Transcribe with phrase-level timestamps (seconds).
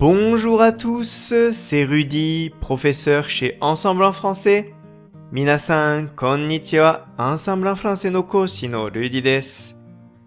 [0.00, 4.74] Bonjour à tous, c'est Rudy, professeur chez Ensemble en français.
[5.32, 9.74] Minasan, konnichiwa, Ensemble en français no koshi no Rudy desu.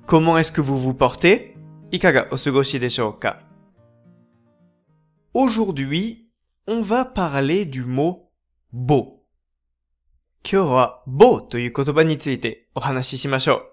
[0.06, 1.56] Comment est-ce que vous vous portez?
[1.92, 3.38] Ikaga osugoshi deshou ka?
[5.34, 6.30] Aujourd'hui,
[6.68, 8.32] on va parler du mot
[8.74, 9.24] beau.
[10.44, 13.73] 今日は beau という言葉についてお話ししましょう。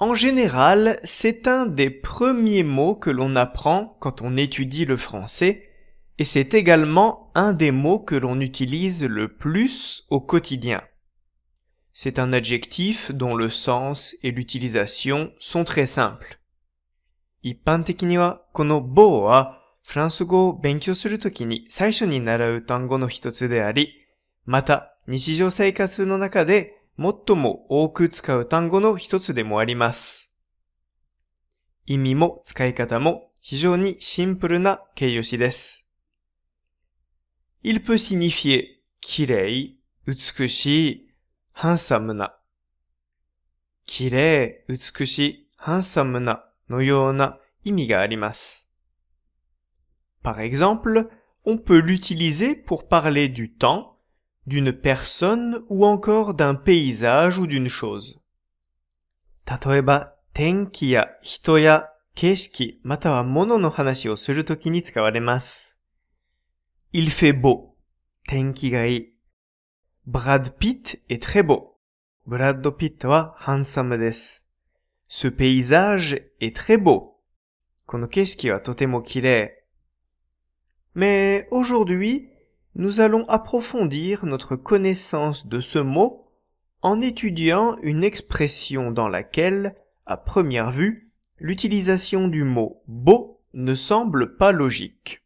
[0.00, 5.70] En général, c'est un des premiers mots que l'on apprend quand on étudie le français,
[6.18, 10.82] et c'est également un des mots que l'on utilise le plus au quotidien.
[11.92, 16.38] C'est un adjectif dont le sens et l'utilisation sont très simples.
[17.42, 23.94] 一般的にはこの棒はフランス語を勉強するときに最初に習う単語の一つであり、
[24.44, 30.31] また日常生活の中で 最も多く使う単語の一つでもあります。
[31.87, 35.87] 意味も使い方も非常にシンプルな形容詞です。
[37.63, 38.65] Il peut signifier
[39.01, 39.75] 綺麗、
[40.05, 41.13] 美しい、
[41.53, 42.35] ハンサムな。
[43.87, 48.69] 綺麗、美しい、ハンサムなのような意味があります。
[50.23, 51.09] Par exemple,
[51.45, 53.97] on peut l'utiliser pour parler du temps
[54.46, 58.20] d'une personne ou encore d'un paysage ou d'une chose.
[59.46, 65.78] 例えば、天気や人や景色または物の話をするときに使われます。
[66.92, 67.74] Il fait beau.
[68.28, 69.12] 天気がいい。
[70.08, 71.74] Brad Pitt est très beau.
[72.26, 74.48] ブラッド・ピットはハンサムです。
[75.08, 77.16] Ce paysage est très beau.
[77.86, 79.64] この景色はとても綺麗。
[80.94, 82.29] Mais aujourd'hui,
[82.74, 86.30] nous allons approfondir notre connaissance de ce mot
[86.82, 94.36] en étudiant une expression dans laquelle, à première vue, l'utilisation du mot beau ne semble
[94.36, 95.22] pas logique.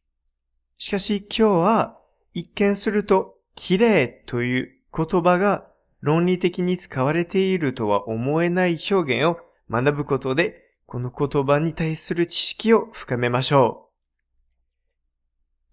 [0.77, 2.01] しかし今日は
[2.33, 5.67] 一見すると綺麗という言葉が
[6.01, 9.39] 論理的に使われているとは思えない表現を
[9.71, 13.91] 学ぶことで、この言葉に対する知識を深めましょ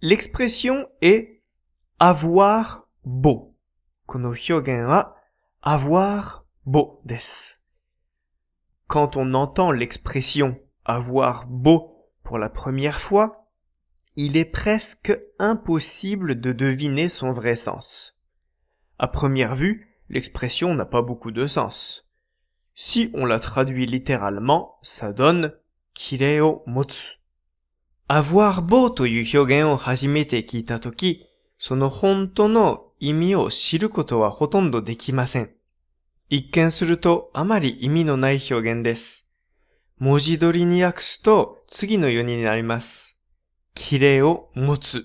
[0.01, 0.05] う。
[0.05, 1.37] L'expression est
[2.01, 3.53] avoir beau.
[4.05, 5.15] この表現は
[5.61, 7.63] avoir beau です。
[8.87, 13.49] Quand on entend l'expression avoir beau pour la première fois,
[14.15, 18.19] il est presque impossible de deviner son vrai sens.
[18.97, 22.09] À première vue, l'expression n'a pas beaucoup de sens.
[22.73, 25.53] Si on la traduit littéralement, ça donne
[25.93, 27.19] kireo motsu.
[28.07, 31.25] Avoir beau という表現を初めて聞いたとき、
[31.64, 35.52] その本当の意味を知ることはほとんどできません。
[36.28, 39.30] 一見するとあまり意味のない表現です。
[39.96, 43.16] 文字通りに訳すと次のようになります。
[43.74, 45.04] 綺麗を持つ。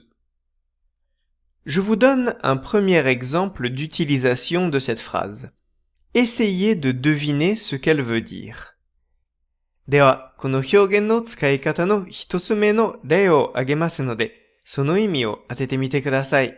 [1.68, 5.52] Je vous donne un premier exemple d'utilisation de cette phrase.
[6.16, 8.74] Essayez de deviner ce qu'elle veut dire.
[9.88, 16.57] では、この表現の使い方の一つ目の例を挙げますので、その意味を当ててみてください。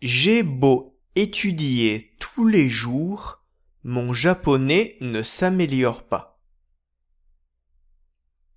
[0.00, 3.44] J'ai beau étudier tous les jours,
[3.84, 6.40] mon japonais ne s'améliore pas.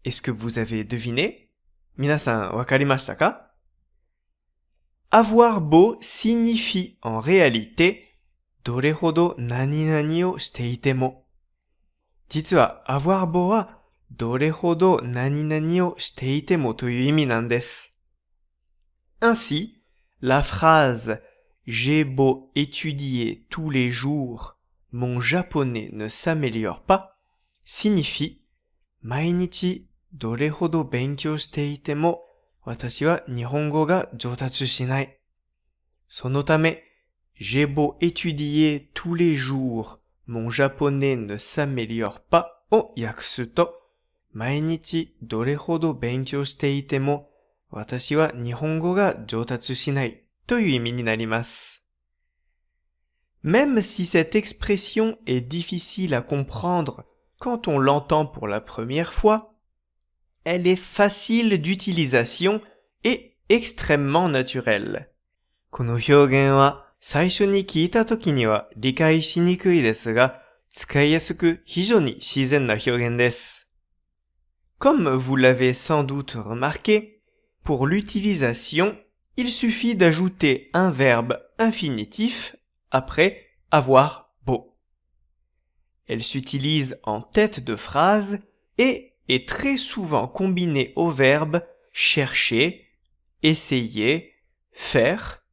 [0.03, 1.47] Est-ce que vous avez deviné?
[1.97, 3.51] 皆さんわかりましたか
[5.09, 8.19] Avoir beau signifie en réalité
[8.63, 11.25] どれほど何々をしていても。
[12.29, 13.79] 実は avoir beau は
[14.11, 17.97] どれほど何々をしていてもという意味なんです。
[19.19, 19.81] Ainsi,
[20.21, 21.21] la phrase
[21.67, 24.57] J'ai beau étudier tous les jours,
[24.91, 27.17] mon japonais ne s'améliore pas
[27.65, 28.39] signifie
[29.01, 32.23] 毎日どれほど勉強していても
[32.63, 35.19] 私は日本語が上達しない。
[36.09, 36.83] そのため、
[37.39, 43.80] J'ai beau étudier tous les jours, mon japonais ne s'améliore pas を訳すと
[44.32, 47.30] 毎日どれほど勉強していても、
[47.70, 51.84] 私は日本語が上達しないという意味になります。
[53.44, 57.04] Même si cette expression est difficile à comprendre
[57.38, 59.54] quand on l'entend pour la première fois,
[60.44, 62.60] elle est facile d'utilisation
[63.04, 65.08] et extrêmement naturelle.
[65.70, 73.61] この表現は最初に聞いた時には理解しにくいですが、使いやすく非常に自然な表現です。
[74.82, 77.22] Comme vous l'avez sans doute remarqué,
[77.62, 78.98] pour l'utilisation,
[79.36, 82.56] il suffit d'ajouter un verbe infinitif
[82.90, 84.76] après avoir beau.
[86.08, 88.40] Elle s'utilise en tête de phrase
[88.76, 91.62] et est très souvent combiné au verbe
[91.92, 92.88] chercher,
[93.44, 94.32] essayer,
[94.72, 95.46] faire,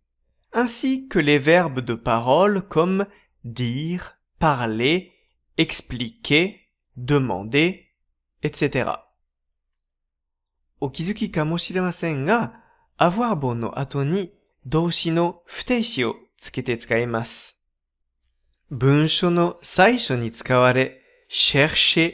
[0.54, 3.06] ainsi que les verbes de parole comme
[3.44, 5.14] dire, parler,
[5.60, 6.62] expliquer,
[6.96, 7.94] demander,
[8.42, 8.90] etc.
[10.82, 12.62] お気づきかもしれませんが、
[12.98, 14.34] avoir 語の後に
[14.66, 17.64] 動詞の不定詞をつけて使います。
[18.70, 22.14] 文書の最初に使われ、chercher,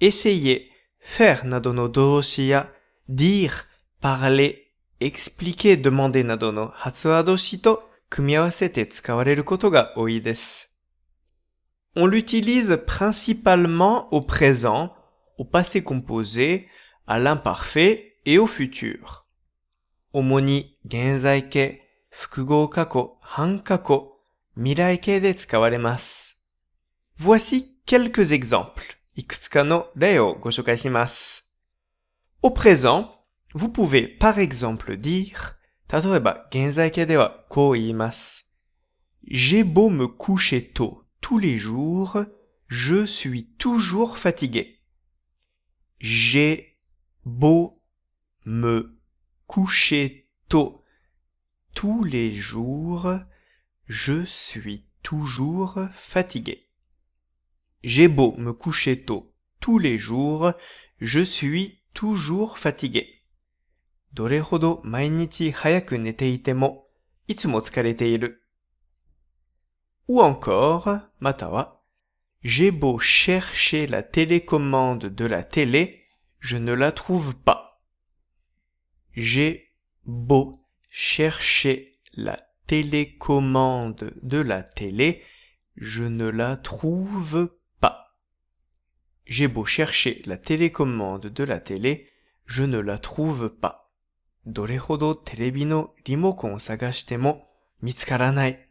[0.00, 0.62] essayer,
[1.02, 2.70] faire などの動詞や
[3.08, 3.50] dire,
[4.00, 4.56] parler,
[5.00, 10.72] expliquer, demander などの発話動詞と組み合わせて使われることが多いです。
[11.96, 14.90] On l'utilise principalement au présent,
[15.38, 16.68] au passé composé,
[17.06, 19.26] à l'imparfait et au futur.
[20.12, 21.78] Omoni genzai ke,
[22.10, 22.70] fukugo
[23.36, 24.22] hankako,
[24.56, 26.34] de tsukawaremasu.
[27.18, 28.96] Voici quelques exemples.
[29.16, 29.86] Ikutsuka no.
[32.42, 33.24] Au présent,
[33.54, 35.56] vous pouvez par exemple dire
[35.88, 37.74] Tatoeba genzai de wa ko.
[39.28, 42.18] J'ai beau me coucher tôt tous les jours,
[42.68, 44.80] je suis toujours fatigué.
[45.98, 46.75] J'ai
[47.26, 47.82] beau
[48.44, 48.96] me
[49.48, 50.84] coucher tôt.
[51.74, 53.12] Tous les jours
[53.86, 56.68] je suis toujours fatigué.
[57.82, 59.34] J'ai beau me coucher tôt.
[59.58, 60.52] Tous les jours
[61.00, 63.24] je suis toujours fatigué.
[70.06, 70.88] Ou encore,
[71.18, 71.84] matawa,
[72.44, 76.05] j'ai beau chercher la télécommande de la télé,
[76.45, 77.81] je ne la trouve pas.
[79.13, 79.71] J'ai
[80.05, 85.23] beau chercher la télécommande de la télé,
[85.75, 87.49] je ne la trouve
[87.79, 88.15] pas.
[89.25, 92.09] J'ai beau chercher la télécommande de la télé,
[92.45, 93.81] je ne la trouve pas.
[94.47, 97.47] どれほどテレビのリモコンを探しても
[97.81, 98.67] 見つからない。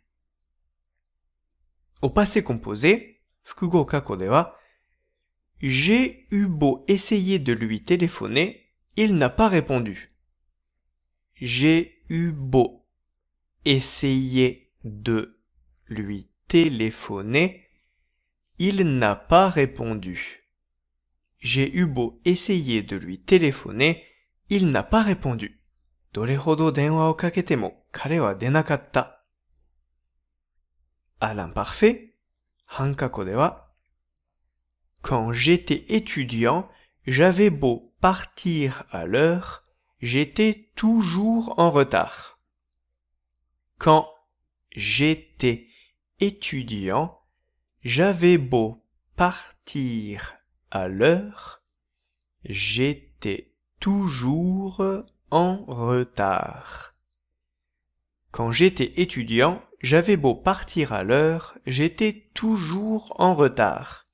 [2.02, 4.56] au passé composé, fukugo kako dewa,
[5.60, 8.66] j'ai eu beau essayer de lui téléphoner,
[8.96, 10.10] il n'a pas répondu.
[11.34, 12.86] J'ai eu beau
[13.64, 15.38] essayer de
[15.88, 17.66] lui téléphoner,
[18.58, 20.44] il n'a pas répondu.
[21.38, 24.04] J'ai eu beau essayer de lui téléphoner,
[24.48, 25.56] il n'a pas répondu.
[26.12, 29.22] どれほど電話をかけても彼は出なかった。
[31.20, 32.16] à l'imparfait,
[32.66, 33.63] hankako dewa,
[35.05, 36.67] quand j'étais étudiant,
[37.05, 39.63] j'avais beau partir à l'heure,
[40.01, 42.39] j'étais toujours en retard.
[43.77, 44.09] Quand
[44.71, 45.67] j'étais
[46.19, 47.21] étudiant,
[47.83, 48.83] j'avais beau
[49.15, 50.37] partir
[50.71, 51.61] à l'heure,
[52.43, 54.81] j'étais toujours
[55.29, 56.95] en retard.
[58.31, 64.04] Quand j'étais étudiant, j'avais beau partir à l'heure, j'étais toujours en retard.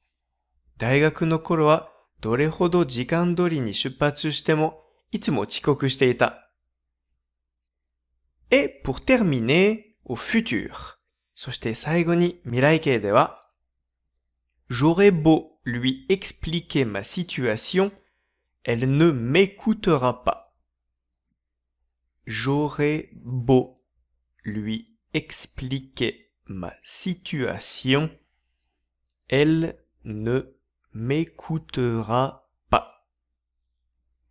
[8.50, 11.00] Et pour terminer, au futur.
[14.70, 17.92] J'aurais beau lui expliquer ma situation,
[18.64, 20.58] elle ne m'écoutera pas.
[22.26, 23.84] J'aurais beau
[24.44, 28.10] lui expliquer ma situation,
[29.28, 30.56] elle ne
[30.93, 33.07] m'écoutera pas.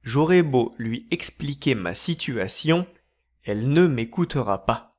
[0.03, 2.87] J'aurais beau lui expliquer ma situation,
[3.43, 4.97] elle ne m'écoutera pas.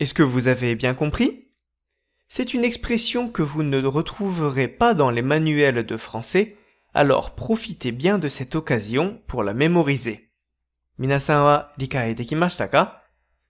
[0.00, 1.48] Est-ce que vous avez bien compris
[2.28, 6.56] C'est une expression que vous ne retrouverez pas dans les manuels de français,
[6.92, 10.30] alors profitez bien de cette occasion pour la mémoriser.
[10.96, 12.97] 皆さんは理解できましたか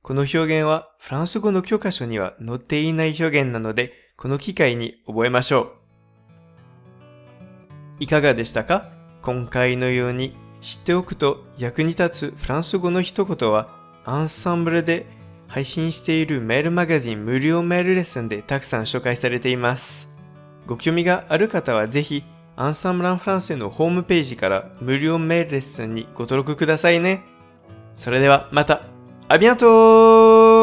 [0.09, 5.67] この表現はフランス語の教科書には載っていない表現なので、この機会に覚えましょう。
[7.99, 8.89] いかがでしたか？
[9.21, 13.69] 今回のように知っておくと役に立つフランス語の一言は
[14.03, 15.05] アンサンブルで
[15.47, 20.09] 配信しているメールマガジン無料メールレッスンでたくさん紹介されています。
[20.65, 22.23] ご興味がある方はぜひ
[22.55, 27.21] アンサンブランフランセのホームページから無料メールレッスンにご登録くださいね。
[27.93, 28.88] それではまた、
[29.31, 30.58] À bientôt!